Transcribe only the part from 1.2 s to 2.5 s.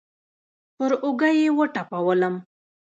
يې وټپولم.